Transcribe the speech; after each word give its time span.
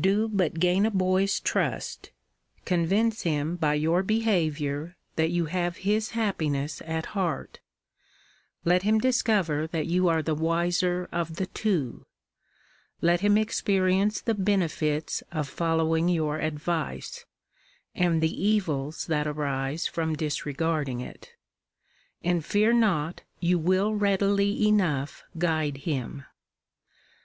Do 0.00 0.28
but 0.28 0.60
gain 0.60 0.86
a 0.86 0.92
boys 0.92 1.40
trust; 1.40 2.04
t 2.04 2.10
convince 2.64 3.22
him 3.22 3.56
by 3.56 3.74
your 3.74 4.04
behaviour 4.04 4.96
that 5.16 5.30
you 5.32 5.46
have 5.46 5.78
his 5.78 6.10
happiness 6.10 6.80
at 6.84 7.08
I 7.08 7.10
heart; 7.10 7.58
let 8.64 8.84
him 8.84 9.00
discover 9.00 9.66
that 9.66 9.86
you 9.86 10.06
are 10.06 10.22
the 10.22 10.36
wiser 10.36 11.08
of 11.10 11.34
the 11.34 11.46
two; 11.46 12.06
let 13.00 13.22
him 13.22 13.36
experience 13.36 14.20
the 14.20 14.34
benefits 14.34 15.24
of 15.32 15.48
following 15.48 16.08
your 16.08 16.38
advice, 16.38 17.26
and 17.92 18.22
the 18.22 18.40
evils 18.40 19.06
that 19.08 19.26
arise 19.26 19.88
from 19.88 20.14
disregarding 20.14 21.00
it; 21.00 21.34
and 22.22 22.44
fear 22.44 22.72
not 22.72 23.22
you 23.40 23.58
will 23.58 23.94
readily 23.96 24.68
enough 24.68 25.24
guide 25.38 25.78
him. 25.78 26.22